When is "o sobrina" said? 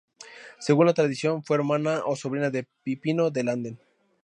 2.07-2.49